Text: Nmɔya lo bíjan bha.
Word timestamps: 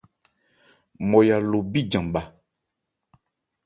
Nmɔya 1.01 1.37
lo 1.49 1.59
bíjan 1.71 2.07
bha. 2.13 2.21